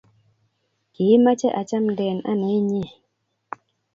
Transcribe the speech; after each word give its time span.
Kimache 0.93 1.49
achamnden 1.61 2.17
ano 2.31 2.47
inye 2.59 2.85